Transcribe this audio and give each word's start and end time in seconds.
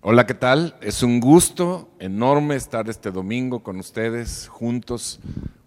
Hola, 0.00 0.26
¿qué 0.26 0.34
tal? 0.34 0.76
Es 0.80 1.02
un 1.02 1.18
gusto 1.18 1.90
enorme 1.98 2.54
estar 2.54 2.88
este 2.88 3.10
domingo 3.10 3.64
con 3.64 3.80
ustedes, 3.80 4.46
juntos, 4.46 5.18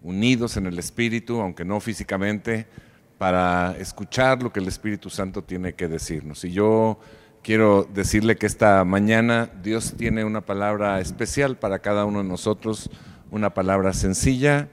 unidos 0.02 0.56
en 0.56 0.68
el 0.68 0.80
Espíritu, 0.80 1.42
aunque 1.42 1.66
no 1.66 1.82
físicamente, 1.82 2.66
para 3.18 3.76
escuchar 3.78 4.42
lo 4.42 4.54
que 4.54 4.62
el 4.62 4.70
Espíritu 4.70 5.10
Santo 5.10 5.44
tiene 5.44 5.74
que 5.74 5.90
decirnos. 5.90 6.46
Y 6.46 6.54
yo 6.54 6.98
quiero 7.44 7.86
decirle 7.94 8.38
que 8.38 8.46
esta 8.46 8.86
mañana 8.86 9.50
Dios 9.62 9.96
tiene 9.98 10.24
una 10.24 10.40
palabra 10.40 11.02
especial 11.02 11.58
para 11.58 11.80
cada 11.80 12.06
uno 12.06 12.24
de 12.24 12.30
nosotros, 12.30 12.90
una 13.32 13.54
palabra 13.54 13.92
sencilla, 13.92 14.70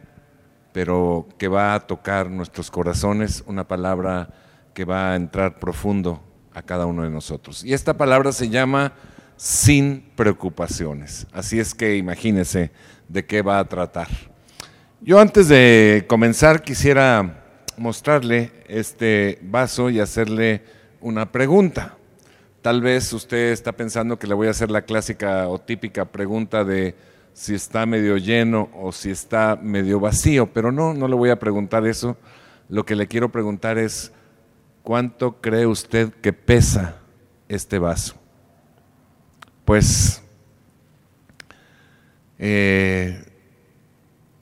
pero 0.73 1.27
que 1.37 1.49
va 1.49 1.75
a 1.75 1.81
tocar 1.81 2.31
nuestros 2.31 2.71
corazones, 2.71 3.43
una 3.49 3.67
palabra 3.67 4.31
que 4.73 4.85
va 4.85 5.11
a 5.11 5.17
entrar 5.17 5.59
profundo 5.59 6.23
a 6.55 6.63
cada 6.63 6.87
uno 6.87 7.03
de 7.03 7.11
nosotros. 7.11 7.65
Y 7.65 7.73
esta 7.73 7.97
palabra 7.97 8.31
se 8.31 8.51
llama 8.51 8.93
sin 9.39 10.11
preocupaciones. 10.17 11.27
Así 11.33 11.61
es 11.61 11.73
que 11.73 11.97
imagínese 11.97 12.73
de 13.09 13.25
qué 13.25 13.41
va 13.41 13.61
a 13.61 13.65
tratar. 13.65 14.09
Yo 15.01 15.21
antes 15.21 15.49
de 15.49 16.05
comenzar 16.09 16.61
quisiera 16.61 17.45
mostrarle 17.77 18.51
este 18.67 19.39
vaso 19.43 19.89
y 19.91 20.01
hacerle 20.01 20.65
una 21.01 21.31
pregunta. 21.31 21.97
Tal 22.63 22.83
vez 22.83 23.13
usted 23.13 23.53
está 23.53 23.73
pensando 23.73 24.19
que 24.19 24.27
le 24.27 24.35
voy 24.35 24.49
a 24.49 24.51
hacer 24.51 24.73
la 24.73 24.83
clásica 24.83 25.49
o 25.49 25.61
típica 25.61 26.05
pregunta 26.05 26.65
de 26.65 26.97
si 27.33 27.55
está 27.55 27.87
medio 27.87 28.17
lleno 28.17 28.69
o 28.75 28.91
si 28.91 29.13
está 29.13 29.57
medio 29.63 30.01
vacío, 30.01 30.53
pero 30.53 30.73
no, 30.73 30.93
no 30.93 31.07
le 31.07 31.15
voy 31.15 31.31
a 31.31 31.39
preguntar 31.39 31.87
eso. 31.87 32.17
Lo 32.69 32.85
que 32.85 32.97
le 32.97 33.07
quiero 33.07 33.31
preguntar 33.31 33.79
es, 33.79 34.11
¿cuánto 34.83 35.41
cree 35.41 35.67
usted 35.67 36.13
que 36.15 36.33
pesa 36.33 36.97
este 37.49 37.79
vaso? 37.79 38.17
Pues 39.69 40.23
eh, 42.39 43.23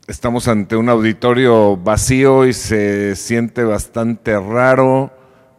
estamos 0.06 0.47
ante 0.47 0.77
un 0.77 0.89
auditorio 0.89 1.77
vacío 1.77 2.47
y 2.47 2.53
se 2.53 3.17
siente 3.17 3.64
bastante 3.64 4.39
raro 4.39 5.11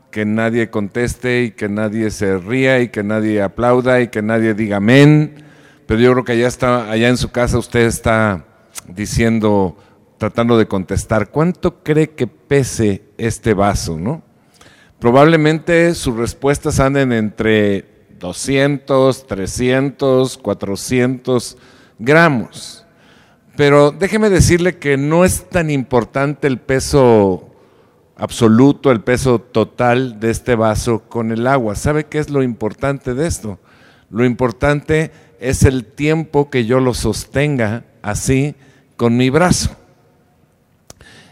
que 0.10 0.24
nadie 0.24 0.70
conteste 0.70 1.44
y 1.44 1.52
que 1.52 1.68
nadie 1.68 2.12
se 2.12 2.38
ría 2.38 2.80
y 2.80 2.88
que 2.88 3.04
nadie 3.04 3.42
aplauda 3.42 4.00
y 4.00 4.08
que 4.08 4.22
nadie 4.22 4.54
diga 4.54 4.78
amén. 4.78 5.44
Pero 5.86 6.00
yo 6.00 6.14
creo 6.14 6.24
que 6.24 6.32
allá 6.32 6.48
está, 6.48 6.90
allá 6.90 7.10
en 7.10 7.18
su 7.18 7.32
casa 7.32 7.58
usted 7.58 7.88
está 7.88 8.46
diciendo, 8.88 9.76
tratando 10.18 10.58
de 10.58 10.70
contestar, 10.70 11.30
¿cuánto 11.30 11.84
cree 11.84 12.12
que 12.12 12.28
pese 12.28 13.02
este 13.18 13.54
vaso, 13.54 14.00
no? 14.00 14.22
Probablemente 14.98 15.94
sus 15.94 16.16
respuestas 16.16 16.80
anden 16.80 17.12
entre 17.12 17.97
200, 18.20 19.28
300, 19.28 20.38
400 20.38 21.58
gramos. 22.00 22.86
Pero 23.56 23.92
déjeme 23.92 24.30
decirle 24.30 24.78
que 24.78 24.98
no 24.98 25.26
es 25.26 25.50
tan 25.50 25.70
importante 25.70 26.48
el 26.48 26.60
peso 26.60 27.50
absoluto, 28.16 28.92
el 28.92 29.02
peso 29.02 29.40
total 29.40 30.20
de 30.20 30.32
este 30.32 30.56
vaso 30.56 31.04
con 31.08 31.32
el 31.32 31.48
agua. 31.48 31.76
¿Sabe 31.76 32.06
qué 32.06 32.20
es 32.20 32.30
lo 32.30 32.44
importante 32.44 33.14
de 33.14 33.28
esto? 33.28 33.60
Lo 34.10 34.26
importante 34.26 35.12
es 35.40 35.64
el 35.64 35.86
tiempo 35.86 36.50
que 36.50 36.66
yo 36.66 36.80
lo 36.80 36.94
sostenga 36.94 37.86
así 38.02 38.56
con 38.96 39.18
mi 39.18 39.30
brazo. 39.30 39.76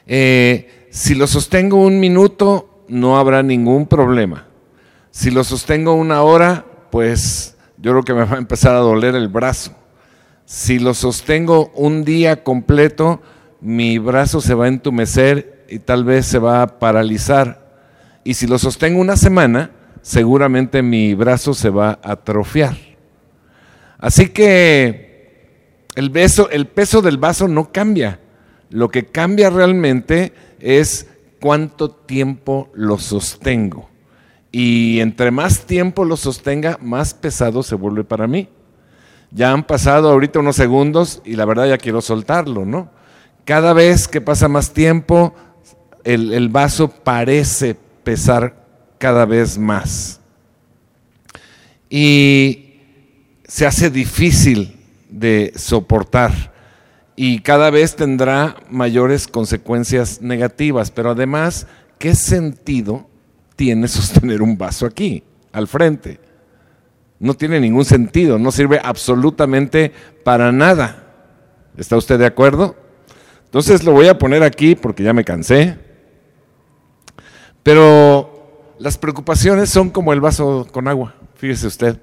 Eh, 0.07 0.87
si 0.91 1.15
lo 1.15 1.27
sostengo 1.27 1.77
un 1.77 1.99
minuto, 1.99 2.83
no 2.87 3.17
habrá 3.17 3.43
ningún 3.43 3.87
problema. 3.87 4.47
Si 5.11 5.31
lo 5.31 5.43
sostengo 5.43 5.93
una 5.93 6.21
hora, 6.21 6.65
pues 6.95 7.57
yo 7.77 7.91
creo 7.91 8.03
que 8.03 8.13
me 8.13 8.23
va 8.23 8.35
a 8.35 8.39
empezar 8.39 8.73
a 8.73 8.79
doler 8.79 9.15
el 9.15 9.27
brazo. 9.27 9.75
Si 10.45 10.79
lo 10.79 10.93
sostengo 10.93 11.69
un 11.75 12.05
día 12.05 12.41
completo, 12.41 13.21
mi 13.59 13.97
brazo 13.97 14.39
se 14.39 14.53
va 14.53 14.63
a 14.63 14.69
entumecer 14.69 15.65
y 15.67 15.79
tal 15.79 16.05
vez 16.05 16.25
se 16.25 16.39
va 16.39 16.61
a 16.61 16.79
paralizar. 16.79 17.81
Y 18.23 18.35
si 18.35 18.47
lo 18.47 18.57
sostengo 18.57 19.01
una 19.01 19.17
semana, 19.17 19.71
seguramente 20.03 20.81
mi 20.81 21.13
brazo 21.15 21.53
se 21.53 21.69
va 21.69 21.99
a 22.01 22.13
atrofiar. 22.13 22.77
Así 23.97 24.29
que 24.29 25.49
el, 25.95 26.13
el 26.15 26.67
peso 26.67 27.01
del 27.01 27.17
vaso 27.17 27.49
no 27.49 27.73
cambia. 27.73 28.21
Lo 28.69 28.87
que 28.87 29.03
cambia 29.03 29.49
realmente 29.49 30.31
es 30.61 31.07
cuánto 31.41 31.91
tiempo 31.91 32.69
lo 32.73 32.97
sostengo. 32.99 33.89
Y 34.57 35.01
entre 35.01 35.31
más 35.31 35.65
tiempo 35.65 36.05
lo 36.05 36.15
sostenga, 36.15 36.79
más 36.81 37.13
pesado 37.13 37.61
se 37.61 37.75
vuelve 37.75 38.05
para 38.05 38.25
mí. 38.25 38.47
Ya 39.29 39.51
han 39.51 39.67
pasado 39.67 40.09
ahorita 40.09 40.39
unos 40.39 40.55
segundos 40.55 41.21
y 41.25 41.35
la 41.35 41.43
verdad 41.43 41.67
ya 41.67 41.77
quiero 41.77 41.99
soltarlo, 41.99 42.63
¿no? 42.63 42.89
Cada 43.43 43.73
vez 43.73 44.07
que 44.07 44.21
pasa 44.21 44.47
más 44.47 44.71
tiempo, 44.71 45.35
el, 46.05 46.31
el 46.31 46.47
vaso 46.47 46.87
parece 46.87 47.75
pesar 48.05 48.65
cada 48.97 49.25
vez 49.25 49.57
más. 49.57 50.21
Y 51.89 52.75
se 53.45 53.65
hace 53.65 53.89
difícil 53.89 54.77
de 55.09 55.51
soportar 55.57 56.53
y 57.17 57.39
cada 57.39 57.71
vez 57.71 57.97
tendrá 57.97 58.55
mayores 58.69 59.27
consecuencias 59.27 60.21
negativas. 60.21 60.91
Pero 60.91 61.09
además, 61.09 61.67
¿qué 61.99 62.15
sentido 62.15 63.09
tiene 63.55 63.87
sostener 63.89 64.41
un 64.41 64.57
vaso 64.57 64.85
aquí, 64.85 65.23
al 65.51 65.67
frente. 65.67 66.19
No 67.19 67.33
tiene 67.33 67.59
ningún 67.59 67.85
sentido, 67.85 68.37
no 68.37 68.51
sirve 68.51 68.79
absolutamente 68.83 69.91
para 70.23 70.51
nada. 70.51 71.03
¿Está 71.77 71.97
usted 71.97 72.19
de 72.19 72.25
acuerdo? 72.25 72.75
Entonces 73.45 73.83
lo 73.83 73.93
voy 73.93 74.07
a 74.07 74.17
poner 74.17 74.43
aquí 74.43 74.75
porque 74.75 75.03
ya 75.03 75.13
me 75.13 75.23
cansé. 75.23 75.77
Pero 77.63 78.75
las 78.79 78.97
preocupaciones 78.97 79.69
son 79.69 79.89
como 79.89 80.13
el 80.13 80.21
vaso 80.21 80.67
con 80.71 80.87
agua, 80.87 81.15
fíjese 81.35 81.67
usted. 81.67 81.99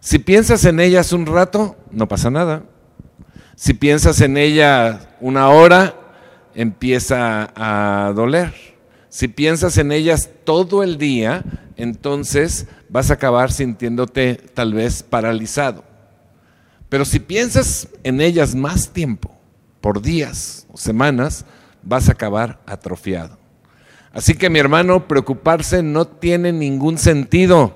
Si 0.00 0.18
piensas 0.18 0.64
en 0.64 0.78
ellas 0.78 1.12
un 1.12 1.26
rato, 1.26 1.76
no 1.90 2.06
pasa 2.06 2.30
nada. 2.30 2.62
Si 3.56 3.74
piensas 3.74 4.20
en 4.20 4.36
ella 4.36 5.16
una 5.20 5.48
hora, 5.48 5.94
empieza 6.54 7.52
a 7.56 8.12
doler. 8.12 8.67
Si 9.08 9.28
piensas 9.28 9.78
en 9.78 9.92
ellas 9.92 10.30
todo 10.44 10.82
el 10.82 10.98
día, 10.98 11.44
entonces 11.76 12.66
vas 12.88 13.10
a 13.10 13.14
acabar 13.14 13.50
sintiéndote 13.50 14.34
tal 14.54 14.74
vez 14.74 15.02
paralizado. 15.02 15.84
Pero 16.88 17.04
si 17.04 17.18
piensas 17.18 17.88
en 18.02 18.20
ellas 18.20 18.54
más 18.54 18.90
tiempo, 18.90 19.38
por 19.80 20.02
días 20.02 20.66
o 20.72 20.76
semanas, 20.76 21.44
vas 21.82 22.08
a 22.08 22.12
acabar 22.12 22.60
atrofiado. 22.66 23.38
Así 24.12 24.34
que 24.34 24.50
mi 24.50 24.58
hermano, 24.58 25.06
preocuparse 25.06 25.82
no 25.82 26.06
tiene 26.06 26.52
ningún 26.52 26.98
sentido. 26.98 27.74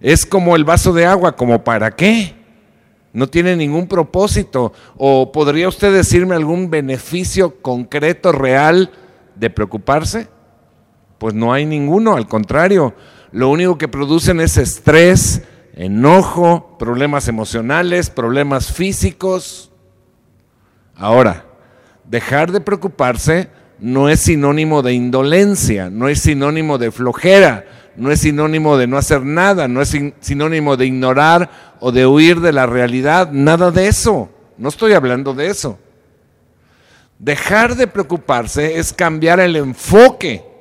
Es 0.00 0.24
como 0.24 0.54
el 0.54 0.64
vaso 0.64 0.92
de 0.92 1.06
agua, 1.06 1.36
como 1.36 1.64
para 1.64 1.90
qué. 1.90 2.34
No 3.12 3.28
tiene 3.28 3.56
ningún 3.56 3.88
propósito. 3.88 4.72
¿O 4.96 5.32
podría 5.32 5.68
usted 5.68 5.92
decirme 5.92 6.34
algún 6.34 6.70
beneficio 6.70 7.60
concreto, 7.62 8.32
real 8.32 8.90
de 9.34 9.50
preocuparse? 9.50 10.28
Pues 11.26 11.34
no 11.34 11.52
hay 11.52 11.66
ninguno, 11.66 12.14
al 12.14 12.28
contrario, 12.28 12.94
lo 13.32 13.48
único 13.48 13.76
que 13.78 13.88
producen 13.88 14.38
es 14.38 14.56
estrés, 14.58 15.42
enojo, 15.74 16.76
problemas 16.78 17.26
emocionales, 17.26 18.10
problemas 18.10 18.72
físicos. 18.72 19.72
Ahora, 20.94 21.44
dejar 22.04 22.52
de 22.52 22.60
preocuparse 22.60 23.50
no 23.80 24.08
es 24.08 24.20
sinónimo 24.20 24.82
de 24.82 24.92
indolencia, 24.92 25.90
no 25.90 26.06
es 26.06 26.20
sinónimo 26.20 26.78
de 26.78 26.92
flojera, 26.92 27.64
no 27.96 28.12
es 28.12 28.20
sinónimo 28.20 28.76
de 28.76 28.86
no 28.86 28.96
hacer 28.96 29.22
nada, 29.22 29.66
no 29.66 29.82
es 29.82 29.96
sinónimo 30.20 30.76
de 30.76 30.86
ignorar 30.86 31.50
o 31.80 31.90
de 31.90 32.06
huir 32.06 32.40
de 32.40 32.52
la 32.52 32.66
realidad, 32.66 33.32
nada 33.32 33.72
de 33.72 33.88
eso. 33.88 34.30
No 34.58 34.68
estoy 34.68 34.92
hablando 34.92 35.34
de 35.34 35.48
eso. 35.48 35.76
Dejar 37.18 37.74
de 37.74 37.88
preocuparse 37.88 38.78
es 38.78 38.92
cambiar 38.92 39.40
el 39.40 39.56
enfoque 39.56 40.54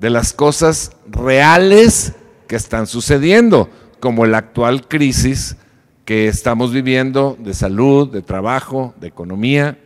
de 0.00 0.08
las 0.08 0.32
cosas 0.32 0.92
reales 1.06 2.14
que 2.48 2.56
están 2.56 2.86
sucediendo, 2.86 3.68
como 4.00 4.24
la 4.24 4.38
actual 4.38 4.88
crisis 4.88 5.56
que 6.06 6.26
estamos 6.26 6.72
viviendo 6.72 7.36
de 7.38 7.52
salud, 7.52 8.10
de 8.10 8.22
trabajo, 8.22 8.94
de 8.98 9.08
economía. 9.08 9.78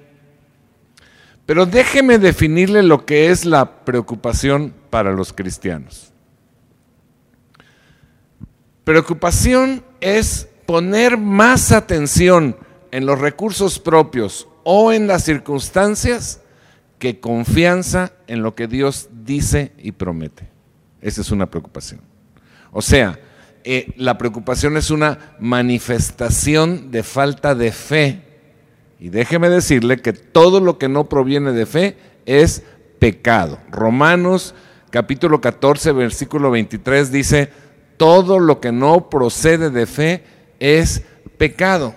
Pero 1.47 1.67
déjeme 1.67 2.19
definirle 2.19 2.85
lo 2.85 3.05
que 3.05 3.31
es 3.31 3.45
la 3.45 3.85
preocupación 3.85 4.73
para 4.89 5.13
los 5.13 5.33
cristianos. 5.33 6.13
Preocupación 8.85 9.83
es 10.01 10.49
poner 10.65 11.19
más 11.19 11.73
atención 11.73 12.57
en 12.93 13.05
los 13.05 13.19
recursos 13.19 13.81
propios 13.81 14.47
o 14.63 14.93
en 14.93 15.09
las 15.09 15.25
circunstancias 15.25 16.41
que 17.01 17.19
confianza 17.19 18.13
en 18.29 18.43
lo 18.43 18.55
que 18.55 18.69
Dios 18.69 19.09
dice 19.25 19.73
y 19.79 19.93
promete. 19.93 20.49
Esa 21.01 21.21
es 21.21 21.31
una 21.31 21.47
preocupación. 21.47 22.01
O 22.73 22.83
sea, 22.83 23.19
eh, 23.63 23.93
la 23.97 24.19
preocupación 24.19 24.77
es 24.77 24.91
una 24.91 25.37
manifestación 25.39 26.91
de 26.91 27.03
falta 27.03 27.55
de 27.55 27.73
fe. 27.73 28.23
Y 29.01 29.09
déjeme 29.09 29.49
decirle 29.49 29.99
que 29.99 30.13
todo 30.13 30.61
lo 30.61 30.79
que 30.79 30.89
no 30.89 31.09
proviene 31.09 31.53
de 31.53 31.67
fe 31.67 31.97
es 32.27 32.63
pecado. 32.99 33.59
Romanos 33.71 34.55
capítulo 34.91 35.41
14, 35.41 35.91
versículo 35.93 36.53
23 36.53 37.11
dice, 37.11 37.51
todo 37.97 38.39
lo 38.39 38.61
que 38.61 38.71
no 38.71 39.11
procede 39.11 39.71
de 39.71 39.87
fe 39.87 40.23
es 40.61 41.03
pecado. 41.37 41.95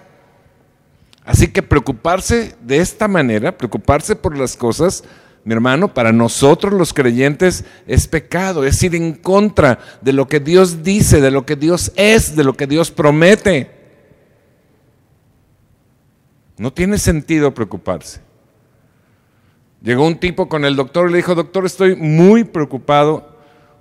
Así 1.24 1.50
que 1.50 1.62
preocuparse 1.62 2.56
de 2.62 2.78
esta 2.78 3.08
manera, 3.08 3.58
preocuparse 3.58 4.16
por 4.16 4.36
las 4.36 4.56
cosas, 4.56 5.04
mi 5.48 5.54
hermano, 5.54 5.94
para 5.94 6.12
nosotros 6.12 6.74
los 6.74 6.94
creyentes 6.94 7.64
es 7.88 8.06
pecado, 8.06 8.66
es 8.66 8.84
ir 8.84 8.96
en 8.96 9.14
contra 9.14 9.80
de 10.02 10.12
lo 10.12 10.28
que 10.28 10.42
Dios 10.42 10.84
dice, 10.84 11.22
de 11.22 11.32
lo 11.32 11.46
que 11.46 11.56
Dios 11.56 11.94
es, 11.96 12.36
de 12.36 12.44
lo 12.44 12.52
que 12.52 12.68
Dios 12.68 12.92
promete. 12.92 13.72
No 16.58 16.74
tiene 16.74 16.98
sentido 16.98 17.54
preocuparse. 17.54 18.20
Llegó 19.82 20.06
un 20.06 20.20
tipo 20.20 20.50
con 20.50 20.66
el 20.66 20.76
doctor 20.76 21.08
y 21.08 21.12
le 21.14 21.18
dijo, 21.20 21.34
doctor, 21.34 21.66
estoy 21.66 21.96
muy 21.96 22.44
preocupado 22.44 23.38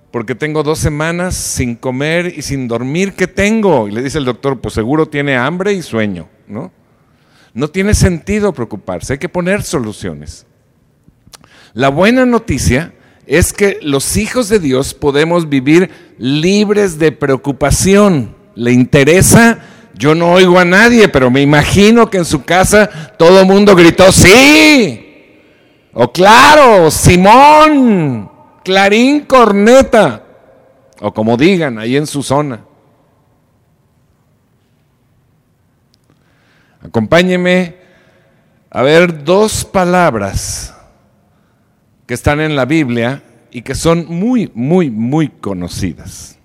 porque 0.09 0.35
tengo 0.35 0.63
dos 0.63 0.79
semanas 0.79 1.35
sin 1.35 1.75
comer 1.75 2.33
y 2.33 2.43
sin 2.43 2.69
dormir. 2.69 3.11
¿Qué 3.11 3.27
tengo? 3.27 3.89
Y 3.89 3.91
le 3.91 4.01
dice 4.01 4.19
el 4.19 4.25
doctor, 4.25 4.61
pues 4.61 4.73
seguro 4.73 5.07
tiene 5.07 5.35
hambre 5.35 5.73
y 5.73 5.81
sueño, 5.81 6.29
¿no? 6.47 6.71
No 7.53 7.67
tiene 7.67 7.93
sentido 7.93 8.53
preocuparse, 8.53 9.11
hay 9.11 9.19
que 9.19 9.27
poner 9.27 9.63
soluciones. 9.63 10.47
La 11.77 11.89
buena 11.89 12.25
noticia 12.25 12.91
es 13.27 13.53
que 13.53 13.77
los 13.83 14.17
hijos 14.17 14.49
de 14.49 14.57
Dios 14.57 14.95
podemos 14.95 15.47
vivir 15.47 15.91
libres 16.17 16.97
de 16.97 17.11
preocupación. 17.11 18.35
¿Le 18.55 18.71
interesa? 18.71 19.59
Yo 19.93 20.15
no 20.15 20.31
oigo 20.31 20.57
a 20.57 20.65
nadie, 20.65 21.07
pero 21.07 21.29
me 21.29 21.43
imagino 21.43 22.09
que 22.09 22.17
en 22.17 22.25
su 22.25 22.43
casa 22.43 22.89
todo 23.19 23.41
el 23.41 23.45
mundo 23.45 23.75
gritó, 23.75 24.11
sí, 24.11 25.37
o 25.93 26.11
claro, 26.11 26.89
Simón, 26.89 28.31
Clarín 28.63 29.25
Corneta, 29.25 30.23
o 30.99 31.13
como 31.13 31.37
digan 31.37 31.77
ahí 31.77 31.95
en 31.95 32.07
su 32.07 32.23
zona. 32.23 32.61
Acompáñeme 36.81 37.75
a 38.71 38.81
ver 38.81 39.23
dos 39.23 39.63
palabras 39.63 40.73
que 42.07 42.13
están 42.13 42.39
en 42.39 42.55
la 42.55 42.65
Biblia 42.65 43.21
y 43.51 43.61
que 43.61 43.75
son 43.75 44.05
muy, 44.07 44.49
muy, 44.55 44.89
muy 44.89 45.27
conocidas. 45.27 46.39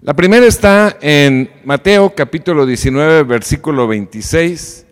La 0.00 0.14
primera 0.14 0.46
está 0.46 0.96
en 1.00 1.50
Mateo 1.64 2.14
capítulo 2.14 2.64
19, 2.64 3.24
versículo 3.24 3.88
26, 3.88 4.86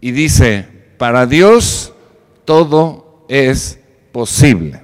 y 0.00 0.10
dice, 0.12 0.66
para 0.96 1.26
Dios 1.26 1.92
todo 2.46 3.26
es 3.28 3.78
posible. 4.10 4.80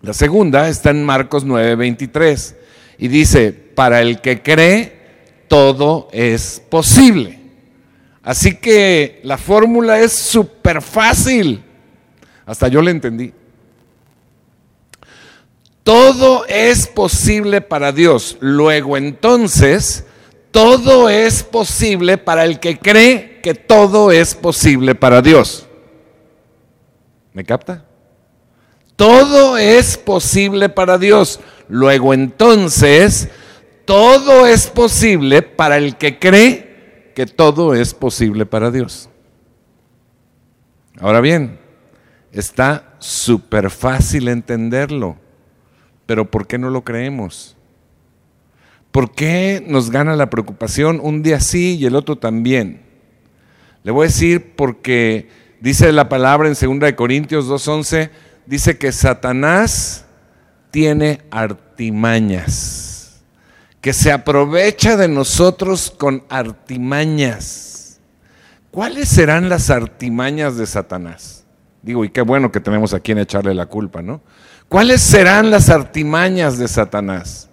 La 0.00 0.12
segunda 0.12 0.68
está 0.68 0.90
en 0.90 1.04
Marcos 1.04 1.44
9:23 1.44 2.54
y 2.98 3.08
dice, 3.08 3.52
para 3.52 4.00
el 4.00 4.20
que 4.20 4.42
cree, 4.42 4.92
todo 5.48 6.08
es 6.12 6.62
posible. 6.70 7.40
Así 8.22 8.54
que 8.54 9.20
la 9.24 9.38
fórmula 9.38 9.98
es 9.98 10.12
súper 10.12 10.80
fácil. 10.80 11.64
Hasta 12.46 12.68
yo 12.68 12.82
la 12.82 12.90
entendí. 12.90 13.32
Todo 15.82 16.44
es 16.46 16.86
posible 16.86 17.60
para 17.60 17.92
Dios. 17.92 18.36
Luego 18.40 18.96
entonces, 18.96 20.04
todo 20.50 21.08
es 21.08 21.42
posible 21.42 22.18
para 22.18 22.44
el 22.44 22.60
que 22.60 22.78
cree 22.78 23.40
que 23.42 23.54
todo 23.54 24.12
es 24.12 24.34
posible 24.34 24.94
para 24.94 25.22
Dios. 25.22 25.66
¿Me 27.32 27.44
capta? 27.44 27.84
Todo 28.94 29.56
es 29.56 29.96
posible 29.96 30.68
para 30.68 30.98
Dios. 30.98 31.40
Luego 31.68 32.14
entonces, 32.14 33.28
todo 33.84 34.46
es 34.46 34.68
posible 34.68 35.42
para 35.42 35.78
el 35.78 35.96
que 35.96 36.18
cree 36.18 37.12
que 37.14 37.26
todo 37.26 37.74
es 37.74 37.94
posible 37.94 38.46
para 38.46 38.70
Dios. 38.70 39.08
Ahora 41.00 41.20
bien, 41.20 41.58
está 42.32 42.94
súper 42.98 43.70
fácil 43.70 44.28
entenderlo, 44.28 45.16
pero 46.06 46.30
¿por 46.30 46.46
qué 46.46 46.58
no 46.58 46.70
lo 46.70 46.82
creemos? 46.82 47.56
¿Por 48.90 49.12
qué 49.12 49.64
nos 49.66 49.90
gana 49.90 50.16
la 50.16 50.30
preocupación 50.30 51.00
un 51.02 51.22
día 51.22 51.40
sí 51.40 51.76
y 51.78 51.86
el 51.86 51.96
otro 51.96 52.16
también? 52.16 52.82
Le 53.84 53.92
voy 53.92 54.04
a 54.04 54.08
decir 54.08 54.54
porque 54.56 55.28
Dice 55.62 55.92
la 55.92 56.08
palabra 56.08 56.48
en 56.48 56.80
2 56.80 56.92
Corintios 56.94 57.46
2.11, 57.46 58.10
dice 58.46 58.78
que 58.78 58.90
Satanás 58.90 60.04
tiene 60.72 61.20
artimañas, 61.30 63.22
que 63.80 63.92
se 63.92 64.10
aprovecha 64.10 64.96
de 64.96 65.06
nosotros 65.06 65.94
con 65.96 66.24
artimañas. 66.28 68.00
¿Cuáles 68.72 69.08
serán 69.08 69.48
las 69.48 69.70
artimañas 69.70 70.56
de 70.56 70.66
Satanás? 70.66 71.41
Digo, 71.82 72.04
y 72.04 72.10
qué 72.10 72.22
bueno 72.22 72.52
que 72.52 72.60
tenemos 72.60 72.94
a 72.94 73.00
quien 73.00 73.18
echarle 73.18 73.54
la 73.54 73.66
culpa, 73.66 74.02
¿no? 74.02 74.20
¿Cuáles 74.68 75.02
serán 75.02 75.50
las 75.50 75.68
artimañas 75.68 76.56
de 76.56 76.68
Satanás? 76.68 77.48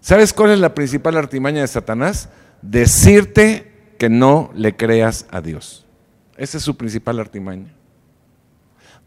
¿Sabes 0.00 0.32
cuál 0.32 0.50
es 0.50 0.58
la 0.58 0.74
principal 0.74 1.16
artimaña 1.16 1.60
de 1.60 1.68
Satanás? 1.68 2.28
Decirte 2.62 3.72
que 3.98 4.08
no 4.08 4.50
le 4.54 4.74
creas 4.76 5.26
a 5.30 5.40
Dios. 5.40 5.84
Esa 6.36 6.58
es 6.58 6.64
su 6.64 6.76
principal 6.76 7.20
artimaña. 7.20 7.72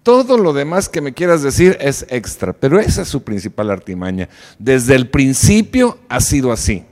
Todo 0.04 0.38
lo 0.38 0.54
demás 0.54 0.88
que 0.88 1.02
me 1.02 1.14
quieras 1.14 1.42
decir 1.42 1.78
es 1.82 2.06
extra, 2.10 2.54
pero 2.54 2.80
esa 2.80 3.02
es 3.02 3.10
su 3.10 3.24
principal 3.24 3.70
artimaña. 3.70 4.30
Desde 4.58 4.96
el 4.96 5.10
principio 5.10 5.98
ha 6.08 6.22
sido 6.22 6.52
así. 6.52 6.86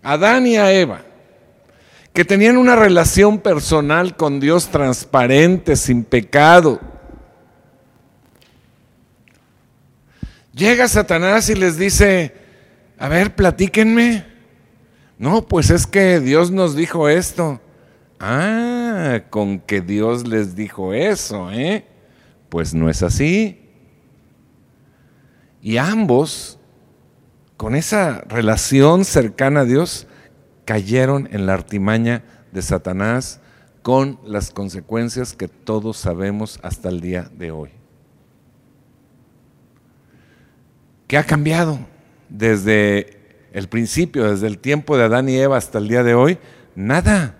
Adán 0.00 0.46
y 0.46 0.56
Eva, 0.56 1.02
que 2.14 2.24
tenían 2.24 2.56
una 2.56 2.76
relación 2.76 3.40
personal 3.40 4.16
con 4.16 4.38
Dios 4.38 4.68
transparente, 4.68 5.74
sin 5.74 6.04
pecado. 6.04 6.80
Llega 10.54 10.86
Satanás 10.86 11.48
y 11.48 11.56
les 11.56 11.76
dice, 11.76 12.32
a 12.98 13.08
ver, 13.08 13.34
platíquenme. 13.34 14.24
No, 15.18 15.48
pues 15.48 15.70
es 15.70 15.88
que 15.88 16.20
Dios 16.20 16.52
nos 16.52 16.76
dijo 16.76 17.08
esto. 17.08 17.60
Ah, 18.20 19.22
con 19.28 19.58
que 19.58 19.80
Dios 19.80 20.24
les 20.28 20.54
dijo 20.54 20.94
eso, 20.94 21.50
¿eh? 21.50 21.84
Pues 22.48 22.74
no 22.74 22.88
es 22.88 23.02
así. 23.02 23.60
Y 25.60 25.78
ambos, 25.78 26.60
con 27.56 27.74
esa 27.74 28.20
relación 28.28 29.04
cercana 29.04 29.60
a 29.60 29.64
Dios, 29.64 30.06
cayeron 30.64 31.28
en 31.32 31.46
la 31.46 31.54
artimaña 31.54 32.22
de 32.52 32.62
Satanás 32.62 33.40
con 33.82 34.18
las 34.24 34.50
consecuencias 34.50 35.34
que 35.34 35.48
todos 35.48 35.98
sabemos 35.98 36.58
hasta 36.62 36.88
el 36.88 37.00
día 37.00 37.30
de 37.36 37.50
hoy. 37.50 37.70
¿Qué 41.06 41.18
ha 41.18 41.24
cambiado 41.24 41.78
desde 42.28 43.18
el 43.52 43.68
principio, 43.68 44.30
desde 44.30 44.46
el 44.46 44.58
tiempo 44.58 44.96
de 44.96 45.04
Adán 45.04 45.28
y 45.28 45.36
Eva 45.36 45.58
hasta 45.58 45.78
el 45.78 45.88
día 45.88 46.02
de 46.02 46.14
hoy? 46.14 46.38
Nada 46.74 47.36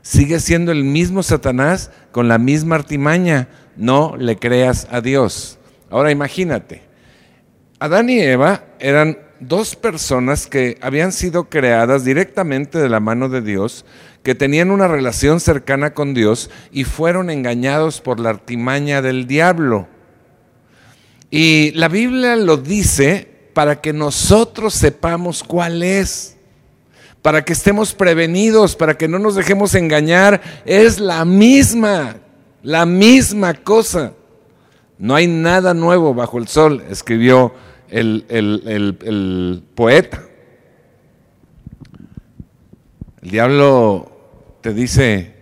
sigue 0.00 0.40
siendo 0.40 0.72
el 0.72 0.84
mismo 0.84 1.22
Satanás 1.22 1.90
con 2.12 2.28
la 2.28 2.38
misma 2.38 2.76
artimaña. 2.76 3.48
No 3.76 4.16
le 4.16 4.36
creas 4.36 4.86
a 4.90 5.00
Dios. 5.00 5.58
Ahora 5.90 6.10
imagínate, 6.10 6.82
Adán 7.78 8.08
y 8.08 8.20
Eva 8.20 8.64
eran 8.78 9.18
dos 9.48 9.76
personas 9.76 10.46
que 10.46 10.78
habían 10.80 11.12
sido 11.12 11.44
creadas 11.48 12.04
directamente 12.04 12.78
de 12.78 12.88
la 12.88 13.00
mano 13.00 13.28
de 13.28 13.42
Dios, 13.42 13.84
que 14.22 14.34
tenían 14.34 14.70
una 14.70 14.88
relación 14.88 15.40
cercana 15.40 15.94
con 15.94 16.14
Dios 16.14 16.50
y 16.72 16.84
fueron 16.84 17.30
engañados 17.30 18.00
por 18.00 18.20
la 18.20 18.30
artimaña 18.30 19.02
del 19.02 19.26
diablo. 19.26 19.88
Y 21.30 21.72
la 21.72 21.88
Biblia 21.88 22.36
lo 22.36 22.56
dice 22.56 23.28
para 23.54 23.80
que 23.80 23.92
nosotros 23.92 24.74
sepamos 24.74 25.42
cuál 25.42 25.82
es 25.82 26.34
para 27.24 27.42
que 27.42 27.54
estemos 27.54 27.94
prevenidos, 27.94 28.76
para 28.76 28.98
que 28.98 29.08
no 29.08 29.18
nos 29.18 29.34
dejemos 29.34 29.74
engañar. 29.74 30.42
Es 30.66 31.00
la 31.00 31.24
misma, 31.24 32.16
la 32.62 32.84
misma 32.84 33.54
cosa. 33.54 34.12
No 34.98 35.14
hay 35.14 35.26
nada 35.26 35.72
nuevo 35.72 36.12
bajo 36.12 36.36
el 36.36 36.48
sol, 36.48 36.84
escribió 36.90 37.54
el, 38.00 38.24
el 38.28 39.62
poeta. 39.74 40.22
El 43.22 43.30
diablo 43.30 44.12
te 44.60 44.74
dice 44.74 45.34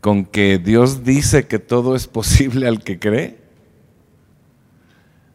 con 0.00 0.24
que 0.24 0.58
Dios 0.58 1.04
dice 1.04 1.46
que 1.46 1.58
todo 1.58 1.94
es 1.94 2.06
posible 2.06 2.66
al 2.66 2.82
que 2.82 2.98
cree. 2.98 3.38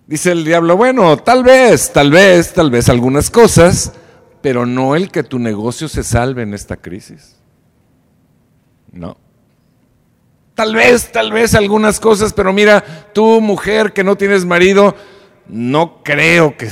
Dice 0.08 0.32
el 0.32 0.46
diablo, 0.46 0.78
bueno, 0.78 1.18
tal 1.18 1.44
vez, 1.44 1.92
tal 1.92 2.12
vez, 2.12 2.54
tal 2.54 2.70
vez 2.70 2.90
algunas 2.90 3.32
cosas, 3.32 3.94
pero 4.42 4.66
no 4.66 4.96
el 4.96 5.10
que 5.10 5.24
tu 5.24 5.40
negocio 5.40 5.88
se 5.88 6.04
salve 6.04 6.44
en 6.44 6.54
esta 6.54 6.78
crisis. 6.78 7.36
No. 8.92 9.18
Tal 10.54 10.76
vez, 10.76 11.12
tal 11.12 11.32
vez 11.32 11.56
algunas 11.56 12.00
cosas, 12.00 12.34
pero 12.34 12.54
mira, 12.54 12.84
tú 13.14 13.42
mujer 13.42 13.94
que 13.94 14.04
no 14.04 14.16
tienes 14.16 14.46
marido, 14.46 14.96
no 15.48 16.04
creo 16.04 16.58
que, 16.58 16.70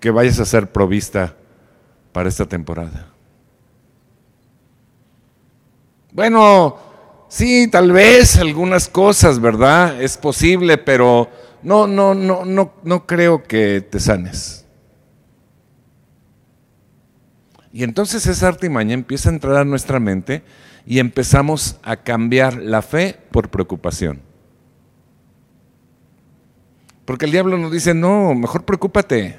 que 0.00 0.10
vayas 0.10 0.38
a 0.40 0.44
ser 0.44 0.70
provista 0.70 1.34
para 2.12 2.28
esta 2.28 2.46
temporada. 2.46 3.12
Bueno, 6.12 6.78
sí, 7.28 7.68
tal 7.70 7.92
vez 7.92 8.36
algunas 8.38 8.88
cosas, 8.88 9.38
¿verdad? 9.38 10.00
Es 10.00 10.16
posible, 10.16 10.78
pero 10.78 11.28
no, 11.62 11.86
no, 11.86 12.14
no, 12.14 12.44
no, 12.44 12.72
no 12.82 13.06
creo 13.06 13.42
que 13.42 13.80
te 13.82 14.00
sanes. 14.00 14.64
Y 17.72 17.82
entonces 17.82 18.26
esa 18.26 18.48
artimaña 18.48 18.94
empieza 18.94 19.28
a 19.28 19.34
entrar 19.34 19.56
a 19.56 19.64
nuestra 19.66 20.00
mente 20.00 20.42
y 20.86 20.98
empezamos 21.00 21.76
a 21.82 21.96
cambiar 21.96 22.56
la 22.56 22.80
fe 22.80 23.18
por 23.30 23.50
preocupación. 23.50 24.22
Porque 27.06 27.24
el 27.24 27.30
diablo 27.30 27.56
nos 27.56 27.72
dice, 27.72 27.94
no, 27.94 28.34
mejor 28.34 28.64
preocúpate. 28.64 29.38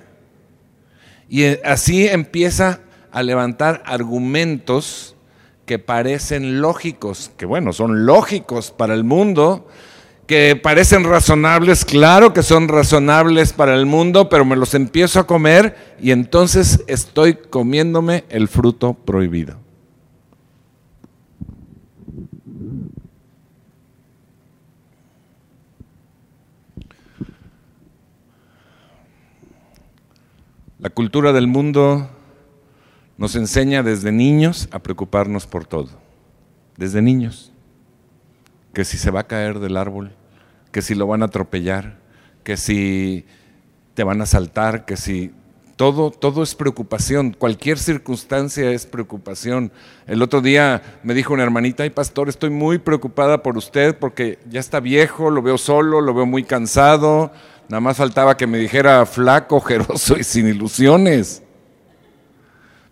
Y 1.29 1.43
eh, 1.43 1.61
así 1.63 2.07
empieza 2.07 2.79
a 3.11 3.21
levantar 3.21 3.83
argumentos 3.85 5.15
que 5.65 5.77
parecen 5.77 6.61
lógicos, 6.61 7.31
que 7.37 7.45
bueno, 7.45 7.73
son 7.73 8.05
lógicos 8.05 8.71
para 8.71 8.93
el 8.93 9.03
mundo, 9.03 9.67
que 10.25 10.55
parecen 10.55 11.03
razonables, 11.03 11.83
claro 11.83 12.33
que 12.33 12.41
son 12.41 12.69
razonables 12.69 13.51
para 13.51 13.75
el 13.75 13.85
mundo, 13.85 14.29
pero 14.29 14.45
me 14.45 14.55
los 14.55 14.73
empiezo 14.73 15.19
a 15.19 15.27
comer 15.27 15.75
y 16.01 16.11
entonces 16.11 16.83
estoy 16.87 17.35
comiéndome 17.35 18.23
el 18.29 18.47
fruto 18.47 18.93
prohibido. 18.93 19.66
La 30.87 30.93
cultura 30.93 31.33
del 31.33 31.47
mundo 31.47 32.09
nos 33.17 33.35
enseña 33.35 33.83
desde 33.83 34.13
niños 34.13 34.69
a 34.71 34.79
preocuparnos 34.79 35.45
por 35.45 35.65
todo. 35.65 35.89
Desde 36.77 37.01
niños. 37.01 37.51
Que 38.73 38.85
si 38.85 38.97
se 38.97 39.11
va 39.11 39.19
a 39.19 39.27
caer 39.27 39.59
del 39.59 39.75
árbol, 39.75 40.15
que 40.71 40.81
si 40.81 40.95
lo 40.95 41.05
van 41.05 41.23
a 41.23 41.25
atropellar, 41.25 41.97
que 42.45 42.55
si 42.55 43.25
te 43.95 44.05
van 44.05 44.21
a 44.21 44.25
saltar, 44.25 44.85
que 44.85 44.95
si 44.95 45.33
todo, 45.75 46.09
todo 46.09 46.41
es 46.41 46.55
preocupación, 46.55 47.35
cualquier 47.37 47.79
circunstancia 47.79 48.71
es 48.71 48.85
preocupación. 48.85 49.73
El 50.05 50.21
otro 50.21 50.39
día 50.39 50.99
me 51.03 51.13
dijo 51.13 51.33
una 51.33 51.43
hermanita, 51.43 51.83
ay 51.83 51.89
pastor, 51.89 52.29
estoy 52.29 52.49
muy 52.49 52.77
preocupada 52.77 53.43
por 53.43 53.57
usted 53.57 53.97
porque 53.97 54.39
ya 54.49 54.61
está 54.61 54.79
viejo, 54.79 55.31
lo 55.31 55.41
veo 55.41 55.57
solo, 55.57 55.99
lo 55.99 56.13
veo 56.13 56.25
muy 56.25 56.45
cansado, 56.45 57.33
Nada 57.69 57.81
más 57.81 57.97
faltaba 57.97 58.37
que 58.37 58.47
me 58.47 58.57
dijera 58.57 59.05
flaco, 59.05 59.55
ojeroso 59.57 60.17
y 60.17 60.23
sin 60.23 60.47
ilusiones. 60.47 61.43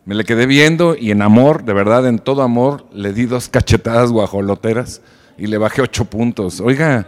Me 0.03 0.13
le 0.13 0.23
quedé 0.23 0.45
viendo 0.45 0.95
y 0.95 1.11
en 1.11 1.21
amor, 1.21 1.63
de 1.63 1.73
verdad, 1.73 2.07
en 2.07 2.19
todo 2.19 2.43
amor, 2.43 2.85
le 2.91 3.11
di 3.11 3.25
dos 3.25 3.49
cachetadas 3.49 4.11
guajoloteras 4.11 5.01
y 5.37 5.47
le 5.47 5.57
bajé 5.57 5.81
ocho 5.81 6.05
puntos. 6.05 6.59
Oiga, 6.59 7.07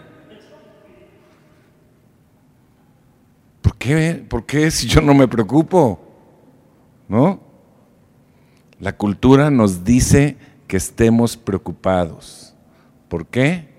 ¿por 3.61 3.77
qué? 3.77 4.25
¿Por 4.27 4.45
qué 4.45 4.71
si 4.71 4.87
yo 4.87 5.01
no 5.01 5.13
me 5.13 5.27
preocupo? 5.27 5.99
¿No? 7.07 7.39
La 8.79 8.95
cultura 8.95 9.51
nos 9.51 9.83
dice 9.83 10.37
que 10.67 10.77
estemos 10.77 11.37
preocupados. 11.37 12.55
¿Por 13.09 13.27
qué? 13.27 13.69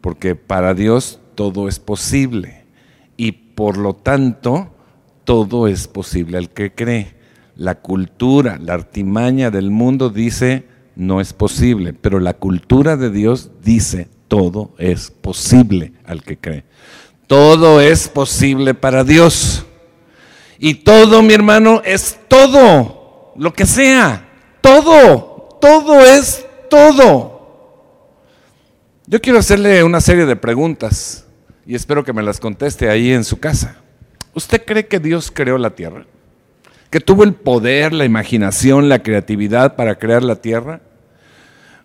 Porque 0.00 0.36
para 0.36 0.74
Dios 0.74 1.18
todo 1.34 1.68
es 1.68 1.80
posible 1.80 2.57
por 3.58 3.76
lo 3.76 3.92
tanto 3.92 4.68
todo 5.24 5.66
es 5.66 5.88
posible 5.88 6.38
al 6.38 6.48
que 6.48 6.76
cree. 6.76 7.16
La 7.56 7.80
cultura, 7.80 8.56
la 8.62 8.74
artimaña 8.74 9.50
del 9.50 9.72
mundo 9.72 10.10
dice 10.10 10.68
no 10.94 11.20
es 11.20 11.32
posible, 11.32 11.92
pero 11.92 12.20
la 12.20 12.34
cultura 12.34 12.96
de 12.96 13.10
Dios 13.10 13.50
dice 13.64 14.06
todo 14.28 14.76
es 14.78 15.10
posible 15.10 15.92
al 16.06 16.22
que 16.22 16.38
cree. 16.38 16.62
Todo 17.26 17.80
es 17.80 18.06
posible 18.06 18.74
para 18.74 19.02
Dios. 19.02 19.66
Y 20.60 20.74
todo, 20.74 21.20
mi 21.22 21.34
hermano, 21.34 21.82
es 21.84 22.16
todo, 22.28 23.32
lo 23.34 23.52
que 23.54 23.66
sea, 23.66 24.28
todo, 24.60 25.58
todo 25.60 26.00
es 26.06 26.46
todo. 26.70 27.40
Yo 29.08 29.20
quiero 29.20 29.40
hacerle 29.40 29.82
una 29.82 30.00
serie 30.00 30.26
de 30.26 30.36
preguntas 30.36 31.24
y 31.68 31.74
espero 31.74 32.02
que 32.02 32.14
me 32.14 32.22
las 32.22 32.40
conteste 32.40 32.88
ahí 32.88 33.12
en 33.12 33.24
su 33.24 33.38
casa. 33.38 33.76
¿Usted 34.32 34.64
cree 34.64 34.86
que 34.86 34.98
Dios 34.98 35.30
creó 35.30 35.58
la 35.58 35.68
tierra? 35.68 36.06
¿Que 36.88 36.98
tuvo 36.98 37.24
el 37.24 37.34
poder, 37.34 37.92
la 37.92 38.06
imaginación, 38.06 38.88
la 38.88 39.02
creatividad 39.02 39.76
para 39.76 39.98
crear 39.98 40.22
la 40.22 40.36
tierra? 40.36 40.80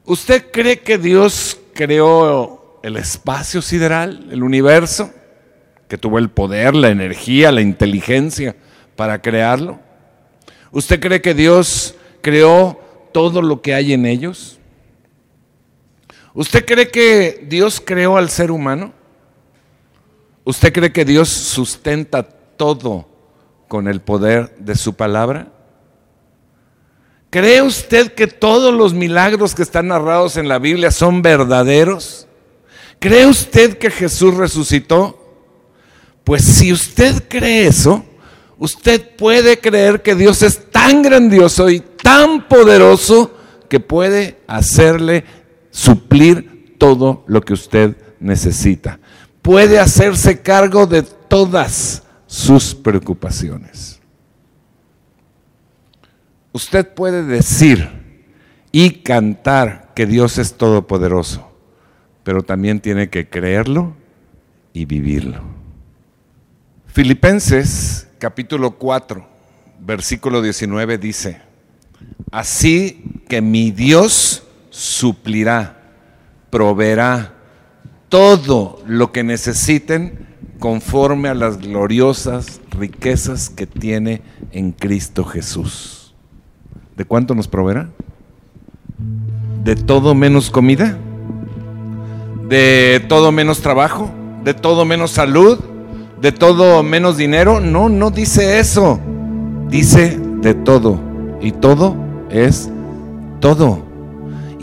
¿Usted 0.06 0.52
cree 0.54 0.80
que 0.80 0.98
Dios 0.98 1.60
creó 1.74 2.80
el 2.82 2.96
espacio 2.96 3.62
sideral, 3.62 4.30
el 4.32 4.42
universo? 4.42 5.12
¿Que 5.90 5.98
tuvo 5.98 6.18
el 6.18 6.30
poder, 6.30 6.76
la 6.76 6.88
energía, 6.88 7.52
la 7.52 7.60
inteligencia 7.60 8.56
para 8.96 9.22
crearlo? 9.22 9.82
¿Usted 10.72 11.02
cree 11.02 11.22
que 11.22 11.34
Dios 11.34 11.96
creó 12.22 12.80
todo 13.12 13.42
lo 13.42 13.62
que 13.62 13.74
hay 13.74 13.92
en 13.92 14.06
ellos? 14.06 14.60
¿Usted 16.34 16.64
cree 16.64 16.88
que 16.88 17.46
Dios 17.50 17.82
creó 17.86 18.16
al 18.16 18.30
ser 18.30 18.50
humano? 18.50 19.03
¿Usted 20.46 20.74
cree 20.74 20.92
que 20.92 21.06
Dios 21.06 21.30
sustenta 21.30 22.24
todo 22.24 23.08
con 23.70 23.88
el 23.88 24.02
poder 24.02 24.56
de 24.60 24.76
su 24.76 24.94
palabra? 24.94 25.48
¿Cree 27.30 27.62
usted 27.62 28.14
que 28.14 28.28
todos 28.28 28.74
los 28.74 28.94
milagros 28.94 29.56
que 29.56 29.64
están 29.64 29.88
narrados 29.88 30.36
en 30.38 30.48
la 30.48 30.60
Biblia 30.60 30.92
son 30.92 31.22
verdaderos? 31.22 32.28
¿Cree 33.00 33.26
usted 33.26 33.78
que 33.78 33.90
Jesús 33.90 34.36
resucitó? 34.36 35.20
Pues 36.26 36.44
si 36.44 36.72
usted 36.72 37.24
cree 37.30 37.68
eso, 37.68 38.06
usted 38.58 39.16
puede 39.16 39.60
creer 39.60 40.02
que 40.02 40.14
Dios 40.14 40.42
es 40.42 40.70
tan 40.72 41.02
grandioso 41.02 41.70
y 41.70 41.80
tan 41.80 42.48
poderoso 42.48 43.34
que 43.70 43.80
puede 43.80 44.42
hacerle 44.46 45.24
suplir 45.72 46.76
todo 46.78 47.24
lo 47.28 47.42
que 47.42 47.54
usted 47.54 47.96
necesita 48.20 49.00
puede 49.44 49.78
hacerse 49.78 50.42
cargo 50.42 50.88
de 50.88 51.04
todas 51.04 52.02
sus 52.26 52.74
preocupaciones. 52.74 54.00
Usted 56.54 56.88
puede 56.94 57.24
decir 57.24 57.90
y 58.72 59.02
cantar 59.02 59.92
que 59.94 60.08
Dios 60.08 60.40
es 60.40 60.54
todopoderoso, 60.54 61.52
pero 62.24 62.42
también 62.42 62.80
tiene 62.80 63.10
que 63.10 63.30
creerlo 63.30 63.96
y 64.72 64.86
vivirlo. 64.86 65.44
Filipenses 66.88 68.08
capítulo 68.20 68.72
4, 68.78 69.28
versículo 69.80 70.42
19 70.42 70.98
dice, 70.98 71.42
así 72.32 73.04
que 73.28 73.42
mi 73.42 73.72
Dios 73.72 74.44
suplirá, 74.70 75.82
proveerá 76.50 77.33
todo 78.14 78.78
lo 78.86 79.12
que 79.12 79.24
necesiten 79.24 80.28
conforme 80.60 81.30
a 81.30 81.34
las 81.34 81.58
gloriosas 81.58 82.62
riquezas 82.70 83.50
que 83.50 83.66
tiene 83.66 84.22
en 84.52 84.72
Cristo 84.72 85.24
Jesús. 85.24 86.14
¿De 86.96 87.06
cuánto 87.06 87.34
nos 87.34 87.48
proveerá? 87.48 87.90
¿De 89.64 89.76
todo 89.76 90.14
menos 90.14 90.52
comida? 90.52 90.96
¿De 92.48 93.04
todo 93.10 93.32
menos 93.32 93.62
trabajo? 93.62 94.12
¿De 94.44 94.54
todo 94.54 94.86
menos 94.86 95.10
salud? 95.10 95.58
¿De 96.22 96.32
todo 96.32 96.84
menos 96.84 97.18
dinero? 97.18 97.60
No, 97.60 97.90
no 97.90 98.12
dice 98.12 98.60
eso. 98.60 99.00
Dice 99.70 100.20
de 100.20 100.54
todo. 100.54 101.00
Y 101.42 101.52
todo 101.52 101.96
es 102.30 102.70
todo 103.40 103.84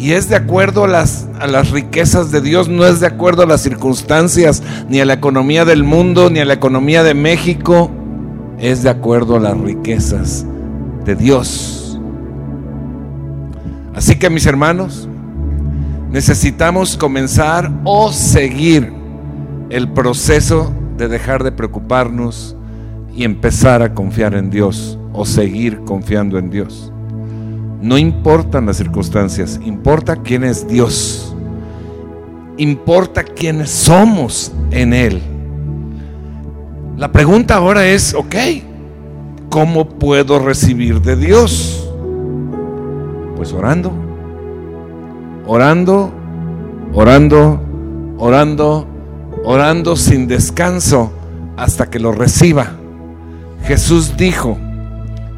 y 0.00 0.14
es 0.14 0.30
de 0.30 0.36
acuerdo 0.36 0.84
a 0.84 0.88
las, 0.88 1.28
a 1.38 1.46
las 1.46 1.72
riquezas 1.72 2.32
de 2.32 2.40
Dios, 2.40 2.70
no 2.70 2.86
es 2.86 3.00
de 3.00 3.06
acuerdo 3.06 3.42
a 3.42 3.46
las 3.46 3.60
circunstancias, 3.60 4.62
ni 4.88 4.98
a 4.98 5.04
la 5.04 5.12
economía 5.12 5.66
del 5.66 5.84
mundo, 5.84 6.30
ni 6.30 6.38
a 6.38 6.46
la 6.46 6.54
economía 6.54 7.02
de 7.02 7.12
México, 7.12 7.90
es 8.58 8.82
de 8.82 8.88
acuerdo 8.88 9.36
a 9.36 9.40
las 9.40 9.58
riquezas 9.58 10.46
de 11.04 11.16
Dios. 11.16 12.00
Así 13.94 14.18
que 14.18 14.30
mis 14.30 14.46
hermanos, 14.46 15.06
necesitamos 16.10 16.96
comenzar 16.96 17.70
o 17.84 18.10
seguir 18.10 18.90
el 19.68 19.92
proceso 19.92 20.72
de 20.96 21.08
dejar 21.08 21.44
de 21.44 21.52
preocuparnos 21.52 22.56
y 23.14 23.24
empezar 23.24 23.82
a 23.82 23.92
confiar 23.92 24.32
en 24.32 24.48
Dios 24.48 24.98
o 25.12 25.26
seguir 25.26 25.80
confiando 25.84 26.38
en 26.38 26.48
Dios. 26.48 26.89
No 27.80 27.96
importan 27.96 28.66
las 28.66 28.76
circunstancias, 28.76 29.58
importa 29.64 30.16
quién 30.16 30.44
es 30.44 30.68
Dios. 30.68 31.34
Importa 32.58 33.24
quiénes 33.24 33.70
somos 33.70 34.52
en 34.70 34.92
Él. 34.92 35.22
La 36.98 37.10
pregunta 37.10 37.56
ahora 37.56 37.86
es, 37.86 38.12
ok, 38.12 38.34
¿cómo 39.48 39.88
puedo 39.88 40.38
recibir 40.38 41.00
de 41.00 41.16
Dios? 41.16 41.90
Pues 43.36 43.54
orando, 43.54 43.92
orando, 45.46 46.12
orando, 46.92 47.60
orando, 48.18 48.86
orando 49.44 49.96
sin 49.96 50.28
descanso 50.28 51.10
hasta 51.56 51.88
que 51.88 51.98
lo 51.98 52.12
reciba. 52.12 52.72
Jesús 53.64 54.18
dijo, 54.18 54.58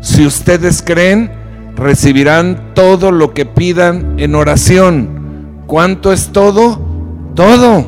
si 0.00 0.26
ustedes 0.26 0.82
creen, 0.82 1.41
recibirán 1.82 2.72
todo 2.74 3.10
lo 3.10 3.34
que 3.34 3.44
pidan 3.44 4.14
en 4.18 4.34
oración. 4.34 5.62
¿Cuánto 5.66 6.12
es 6.12 6.28
todo? 6.32 6.80
Todo. 7.34 7.86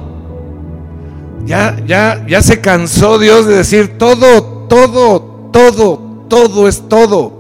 Ya, 1.47 1.77
ya, 1.87 2.25
ya 2.27 2.43
se 2.43 2.61
cansó 2.61 3.19
Dios 3.19 3.47
de 3.47 3.57
decir 3.57 3.99
todo, 3.99 4.67
todo, 4.69 5.51
todo, 5.53 6.27
todo 6.29 6.69
es 6.69 6.89
todo. 6.89 7.33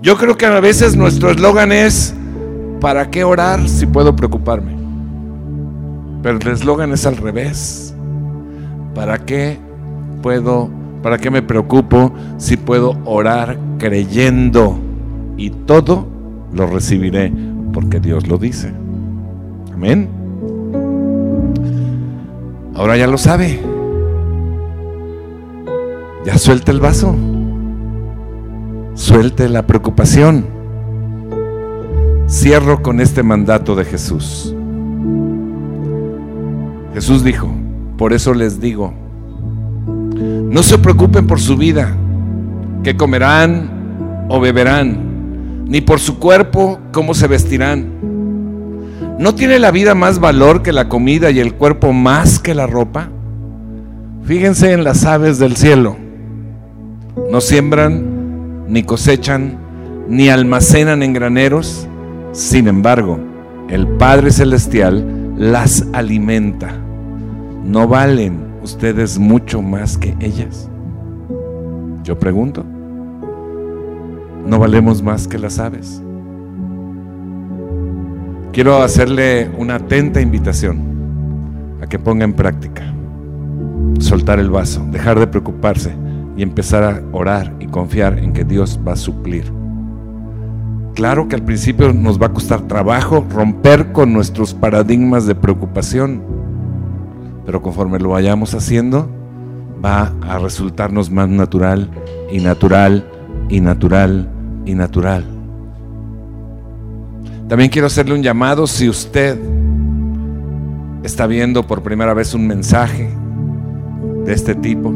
Yo 0.00 0.16
creo 0.16 0.36
que 0.36 0.46
a 0.46 0.60
veces 0.60 0.96
nuestro 0.96 1.30
eslogan 1.30 1.72
es, 1.72 2.14
¿para 2.80 3.10
qué 3.10 3.24
orar 3.24 3.68
si 3.68 3.86
puedo 3.86 4.14
preocuparme? 4.14 4.76
Pero 6.22 6.38
el 6.38 6.48
eslogan 6.48 6.92
es 6.92 7.04
al 7.04 7.16
revés. 7.16 7.94
¿Para 8.94 9.18
qué 9.18 9.58
puedo, 10.22 10.70
para 11.02 11.18
qué 11.18 11.30
me 11.30 11.42
preocupo 11.42 12.12
si 12.36 12.56
puedo 12.56 12.96
orar 13.04 13.58
creyendo? 13.78 14.87
Y 15.38 15.50
todo 15.50 16.06
lo 16.52 16.66
recibiré 16.66 17.32
porque 17.72 18.00
Dios 18.00 18.28
lo 18.28 18.36
dice. 18.36 18.72
Amén. 19.72 20.08
Ahora 22.74 22.96
ya 22.96 23.06
lo 23.06 23.16
sabe. 23.16 23.60
Ya 26.26 26.36
suelte 26.36 26.72
el 26.72 26.80
vaso. 26.80 27.14
Suelte 28.94 29.48
la 29.48 29.66
preocupación. 29.66 30.44
Cierro 32.28 32.82
con 32.82 33.00
este 33.00 33.22
mandato 33.22 33.74
de 33.74 33.84
Jesús. 33.84 34.54
Jesús 36.92 37.22
dijo, 37.22 37.48
por 37.96 38.12
eso 38.12 38.34
les 38.34 38.60
digo, 38.60 38.92
no 40.50 40.62
se 40.62 40.78
preocupen 40.78 41.26
por 41.26 41.40
su 41.40 41.56
vida, 41.56 41.96
que 42.82 42.96
comerán 42.96 44.26
o 44.28 44.40
beberán, 44.40 45.07
ni 45.68 45.82
por 45.82 46.00
su 46.00 46.18
cuerpo, 46.18 46.80
cómo 46.92 47.14
se 47.14 47.28
vestirán. 47.28 47.86
¿No 49.18 49.34
tiene 49.34 49.58
la 49.58 49.70
vida 49.70 49.94
más 49.94 50.18
valor 50.18 50.62
que 50.62 50.72
la 50.72 50.88
comida 50.88 51.30
y 51.30 51.40
el 51.40 51.54
cuerpo 51.54 51.92
más 51.92 52.38
que 52.38 52.54
la 52.54 52.66
ropa? 52.66 53.10
Fíjense 54.24 54.72
en 54.72 54.82
las 54.82 55.04
aves 55.04 55.38
del 55.38 55.56
cielo. 55.56 55.96
No 57.30 57.40
siembran, 57.40 58.64
ni 58.68 58.82
cosechan, 58.82 59.58
ni 60.08 60.30
almacenan 60.30 61.02
en 61.02 61.12
graneros. 61.12 61.86
Sin 62.32 62.66
embargo, 62.66 63.18
el 63.68 63.86
Padre 63.86 64.30
Celestial 64.30 65.34
las 65.36 65.86
alimenta. 65.92 66.74
¿No 67.64 67.86
valen 67.86 68.38
ustedes 68.62 69.18
mucho 69.18 69.60
más 69.60 69.98
que 69.98 70.16
ellas? 70.20 70.70
Yo 72.04 72.18
pregunto, 72.18 72.64
¿no 74.46 74.58
valemos 74.58 75.02
más 75.02 75.28
que 75.28 75.38
las 75.38 75.58
aves? 75.58 76.02
Quiero 78.52 78.82
hacerle 78.82 79.50
una 79.56 79.76
atenta 79.76 80.20
invitación 80.20 81.78
a 81.82 81.86
que 81.86 81.98
ponga 81.98 82.24
en 82.24 82.32
práctica, 82.32 82.82
soltar 84.00 84.40
el 84.40 84.50
vaso, 84.50 84.84
dejar 84.90 85.18
de 85.18 85.26
preocuparse 85.26 85.94
y 86.36 86.42
empezar 86.42 86.82
a 86.82 87.02
orar 87.12 87.54
y 87.60 87.66
confiar 87.66 88.18
en 88.18 88.32
que 88.32 88.44
Dios 88.44 88.80
va 88.86 88.92
a 88.92 88.96
suplir. 88.96 89.52
Claro 90.94 91.28
que 91.28 91.36
al 91.36 91.44
principio 91.44 91.92
nos 91.92 92.20
va 92.20 92.26
a 92.26 92.32
costar 92.32 92.62
trabajo 92.62 93.24
romper 93.30 93.92
con 93.92 94.12
nuestros 94.12 94.54
paradigmas 94.54 95.26
de 95.26 95.34
preocupación, 95.34 96.22
pero 97.46 97.62
conforme 97.62 98.00
lo 98.00 98.10
vayamos 98.10 98.54
haciendo, 98.54 99.08
va 99.84 100.12
a 100.22 100.38
resultarnos 100.38 101.10
más 101.10 101.28
natural 101.28 101.90
y 102.32 102.40
natural 102.40 103.08
y 103.48 103.60
natural 103.60 104.28
y 104.66 104.74
natural. 104.74 105.24
También 107.48 107.70
quiero 107.70 107.86
hacerle 107.86 108.14
un 108.14 108.22
llamado 108.22 108.66
si 108.66 108.88
usted 108.88 109.38
está 111.02 111.26
viendo 111.26 111.66
por 111.66 111.82
primera 111.82 112.12
vez 112.12 112.34
un 112.34 112.46
mensaje 112.46 113.08
de 114.24 114.32
este 114.32 114.54
tipo, 114.54 114.92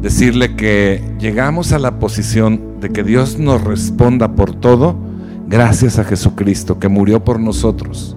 decirle 0.00 0.54
que 0.54 1.02
llegamos 1.18 1.72
a 1.72 1.80
la 1.80 1.98
posición 1.98 2.80
de 2.80 2.90
que 2.90 3.02
Dios 3.02 3.38
nos 3.38 3.64
responda 3.64 4.36
por 4.36 4.54
todo 4.54 4.96
gracias 5.48 5.98
a 5.98 6.04
Jesucristo 6.04 6.78
que 6.78 6.88
murió 6.88 7.24
por 7.24 7.40
nosotros. 7.40 8.16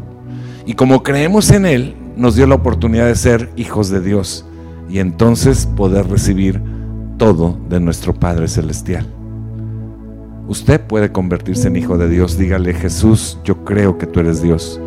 Y 0.68 0.76
como 0.76 1.02
creemos 1.02 1.50
en 1.50 1.66
Él, 1.66 1.96
nos 2.16 2.36
dio 2.36 2.46
la 2.46 2.56
oportunidad 2.56 3.08
de 3.08 3.16
ser 3.16 3.50
hijos 3.56 3.90
de 3.90 4.02
Dios 4.02 4.46
y 4.90 5.00
entonces 5.00 5.66
poder 5.66 6.08
recibir 6.08 6.62
todo 7.18 7.58
de 7.70 7.80
nuestro 7.80 8.14
Padre 8.14 8.48
Celestial. 8.48 9.08
Usted 10.50 10.82
puede 10.82 11.12
convertirse 11.12 11.68
en 11.68 11.76
hijo 11.76 12.00
de 12.00 12.10
Dios. 12.10 12.36
Dígale, 12.36 12.74
Jesús, 12.74 13.38
yo 13.44 13.64
creo 13.64 14.00
que 14.00 14.08
tú 14.08 14.20
eres 14.20 14.42
Dios. 14.42 14.82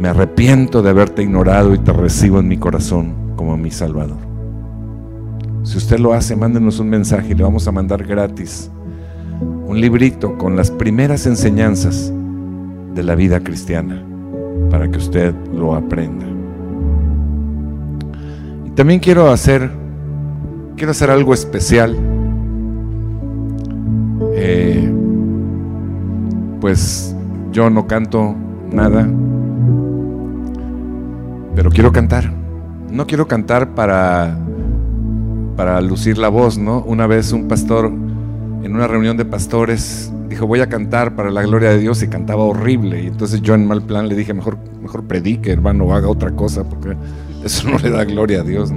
Me 0.00 0.08
arrepiento 0.08 0.82
de 0.82 0.90
haberte 0.90 1.22
ignorado 1.22 1.72
y 1.72 1.78
te 1.78 1.92
recibo 1.92 2.40
en 2.40 2.48
mi 2.48 2.56
corazón 2.56 3.14
como 3.36 3.56
mi 3.56 3.70
Salvador. 3.70 4.18
Si 5.62 5.78
usted 5.78 6.00
lo 6.00 6.12
hace, 6.12 6.34
mándenos 6.34 6.80
un 6.80 6.88
mensaje 6.88 7.30
y 7.30 7.34
le 7.34 7.44
vamos 7.44 7.68
a 7.68 7.72
mandar 7.72 8.04
gratis 8.04 8.68
un 9.66 9.80
librito 9.80 10.36
con 10.36 10.56
las 10.56 10.72
primeras 10.72 11.26
enseñanzas 11.26 12.12
de 12.92 13.02
la 13.04 13.14
vida 13.14 13.38
cristiana 13.38 14.04
para 14.68 14.90
que 14.90 14.98
usted 14.98 15.32
lo 15.54 15.76
aprenda. 15.76 16.26
Y 18.64 18.70
también 18.70 18.98
quiero 18.98 19.30
hacer 19.30 19.70
quiero 20.76 20.90
hacer 20.90 21.10
algo 21.10 21.34
especial. 21.34 21.96
Eh, 24.38 24.92
pues 26.60 27.16
yo 27.52 27.70
no 27.70 27.86
canto 27.86 28.34
nada, 28.70 29.08
pero 31.54 31.70
quiero 31.70 31.90
cantar. 31.90 32.30
No 32.90 33.06
quiero 33.06 33.26
cantar 33.26 33.74
para 33.74 34.38
para 35.56 35.80
lucir 35.80 36.18
la 36.18 36.28
voz, 36.28 36.58
¿no? 36.58 36.82
Una 36.82 37.06
vez 37.06 37.32
un 37.32 37.48
pastor 37.48 37.86
en 37.86 38.74
una 38.74 38.86
reunión 38.86 39.16
de 39.16 39.24
pastores 39.24 40.12
dijo, 40.28 40.46
voy 40.46 40.60
a 40.60 40.68
cantar 40.68 41.16
para 41.16 41.30
la 41.30 41.42
gloria 41.42 41.70
de 41.70 41.78
Dios 41.78 42.02
y 42.02 42.08
cantaba 42.08 42.42
horrible. 42.42 43.02
Y 43.02 43.06
entonces 43.06 43.40
yo 43.40 43.54
en 43.54 43.66
mal 43.66 43.82
plan 43.82 44.08
le 44.08 44.14
dije, 44.14 44.34
mejor, 44.34 44.58
mejor 44.82 45.04
predique, 45.04 45.50
hermano, 45.50 45.94
haga 45.94 46.08
otra 46.08 46.32
cosa, 46.32 46.64
porque 46.68 46.94
eso 47.44 47.70
no 47.70 47.78
le 47.78 47.90
da 47.90 48.04
gloria 48.04 48.40
a 48.40 48.44
Dios. 48.44 48.70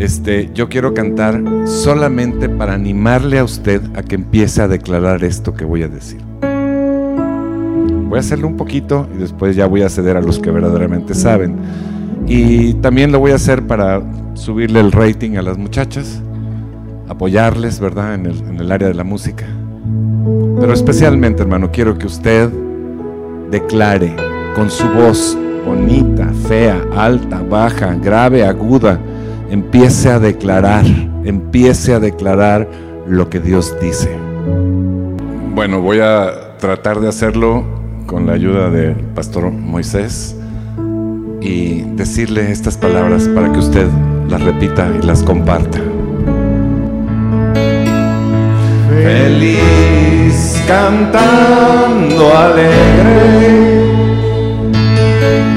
Este, 0.00 0.50
yo 0.54 0.70
quiero 0.70 0.94
cantar 0.94 1.42
solamente 1.66 2.48
para 2.48 2.72
animarle 2.72 3.38
a 3.38 3.44
usted 3.44 3.82
a 3.94 4.02
que 4.02 4.14
empiece 4.14 4.62
a 4.62 4.66
declarar 4.66 5.22
esto 5.24 5.52
que 5.52 5.66
voy 5.66 5.82
a 5.82 5.88
decir. 5.88 6.22
Voy 8.08 8.16
a 8.16 8.20
hacerlo 8.20 8.46
un 8.46 8.56
poquito 8.56 9.06
y 9.14 9.18
después 9.18 9.56
ya 9.56 9.66
voy 9.66 9.82
a 9.82 9.90
ceder 9.90 10.16
a 10.16 10.22
los 10.22 10.38
que 10.38 10.50
verdaderamente 10.50 11.14
saben. 11.14 11.56
Y 12.26 12.72
también 12.74 13.12
lo 13.12 13.18
voy 13.18 13.32
a 13.32 13.34
hacer 13.34 13.66
para 13.66 14.02
subirle 14.32 14.80
el 14.80 14.90
rating 14.90 15.36
a 15.36 15.42
las 15.42 15.58
muchachas 15.58 16.22
apoyarles, 17.06 17.78
¿verdad?, 17.78 18.14
en 18.14 18.24
el, 18.58 18.72
área 18.72 18.88
de 18.88 18.94
la 18.94 19.04
música. 19.04 19.44
Pero 20.60 20.72
especialmente, 20.72 21.42
hermano, 21.42 21.70
quiero 21.70 21.98
que 21.98 22.06
usted 22.06 22.48
declare 23.50 24.16
con 24.54 24.70
su 24.70 24.88
voz 24.88 25.36
bonita, 25.66 26.32
fea, 26.48 26.80
alta, 26.96 27.42
baja, 27.42 27.94
grave, 27.96 28.46
aguda, 28.46 28.98
empiece 29.50 30.10
a 30.10 30.18
declarar, 30.18 30.84
empiece 31.24 31.94
a 31.94 32.00
declarar 32.00 32.68
lo 33.06 33.28
que 33.28 33.40
Dios 33.40 33.74
dice. 33.80 34.10
Bueno, 35.54 35.80
voy 35.80 36.00
a 36.00 36.56
tratar 36.58 37.00
de 37.00 37.08
hacerlo 37.08 37.64
con 38.06 38.26
la 38.26 38.32
ayuda 38.32 38.70
del 38.70 38.94
pastor 39.14 39.50
Moisés 39.50 40.36
y 41.40 41.82
decirle 41.96 42.50
estas 42.50 42.76
palabras 42.76 43.28
para 43.28 43.52
que 43.52 43.58
usted 43.58 43.86
las 44.28 44.42
repita 44.42 44.90
y 45.00 45.06
las 45.06 45.22
comparta. 45.22 45.80
feliz 49.02 50.62
cantando 50.66 52.36
alegre 52.36 53.79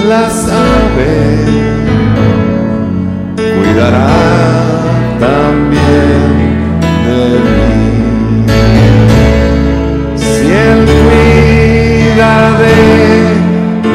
las 0.09 0.48
aves, 0.48 1.50
cuidará 3.37 4.09
también 5.20 6.24
de 7.07 7.18
mí. 7.44 8.46
Si 10.16 10.46
Él 10.50 10.87
cuida 11.04 12.33
de 12.59 12.78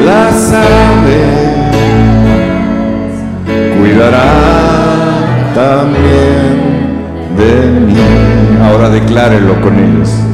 las 0.06 0.52
aves, 0.52 1.40
cuidará 3.76 4.59
también 5.60 6.56
de 7.36 7.80
mí. 7.86 7.94
Ahora 8.62 8.88
declárelo 8.88 9.60
con 9.60 9.78
ellos. 9.78 10.29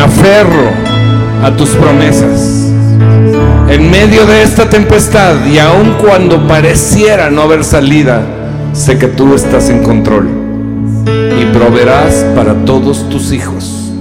Aferro 0.00 0.70
a 1.42 1.54
tus 1.56 1.70
promesas. 1.70 2.72
En 3.68 3.90
medio 3.90 4.26
de 4.26 4.42
esta 4.42 4.68
tempestad 4.68 5.46
y 5.46 5.58
aun 5.58 5.94
cuando 6.04 6.46
pareciera 6.46 7.30
no 7.30 7.42
haber 7.42 7.62
salida, 7.64 8.22
sé 8.72 8.98
que 8.98 9.06
tú 9.06 9.34
estás 9.34 9.68
en 9.70 9.82
control 9.82 10.28
y 11.40 11.44
proveerás 11.52 12.26
para 12.34 12.54
todos 12.64 13.08
tus 13.08 13.32
hijos, 13.32 13.92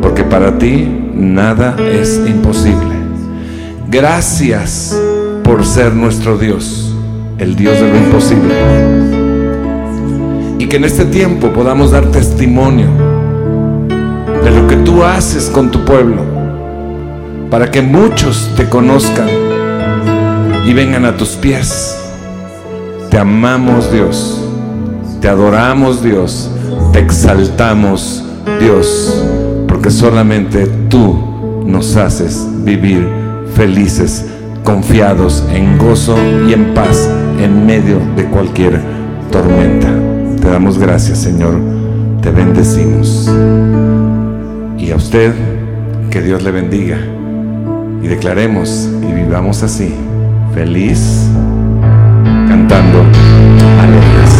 porque 0.00 0.22
para 0.22 0.58
ti 0.58 0.88
nada 1.14 1.74
es 1.78 2.20
imposible. 2.26 2.94
Gracias 3.88 4.96
por 5.42 5.64
ser 5.64 5.94
nuestro 5.94 6.38
Dios, 6.38 6.94
el 7.38 7.56
Dios 7.56 7.80
de 7.80 7.88
lo 7.88 7.96
imposible. 7.96 8.54
Y 10.58 10.66
que 10.66 10.76
en 10.76 10.84
este 10.84 11.04
tiempo 11.04 11.52
podamos 11.52 11.90
dar 11.90 12.06
testimonio 12.06 13.15
de 14.46 14.52
lo 14.52 14.68
que 14.68 14.76
tú 14.76 15.02
haces 15.02 15.50
con 15.50 15.72
tu 15.72 15.84
pueblo, 15.84 16.22
para 17.50 17.68
que 17.68 17.82
muchos 17.82 18.48
te 18.56 18.68
conozcan 18.68 19.28
y 20.64 20.72
vengan 20.72 21.04
a 21.04 21.16
tus 21.16 21.30
pies. 21.30 21.98
Te 23.10 23.18
amamos 23.18 23.90
Dios, 23.90 24.40
te 25.20 25.28
adoramos 25.28 26.00
Dios, 26.00 26.48
te 26.92 27.00
exaltamos 27.00 28.24
Dios, 28.60 29.20
porque 29.66 29.90
solamente 29.90 30.66
tú 30.88 31.64
nos 31.66 31.96
haces 31.96 32.46
vivir 32.62 33.04
felices, 33.56 34.26
confiados 34.62 35.42
en 35.50 35.76
gozo 35.76 36.16
y 36.48 36.52
en 36.52 36.72
paz 36.72 37.10
en 37.40 37.66
medio 37.66 37.98
de 38.14 38.26
cualquier 38.26 38.80
tormenta. 39.32 39.88
Te 40.40 40.48
damos 40.48 40.78
gracias 40.78 41.18
Señor, 41.18 41.58
te 42.22 42.30
bendecimos. 42.30 43.28
Y 44.78 44.90
a 44.90 44.96
usted, 44.96 45.34
que 46.10 46.20
Dios 46.20 46.42
le 46.42 46.50
bendiga. 46.50 46.98
Y 48.02 48.08
declaremos 48.08 48.88
y 49.02 49.12
vivamos 49.12 49.62
así, 49.62 49.94
feliz, 50.54 51.28
cantando 52.48 53.04
alegres. 53.80 54.30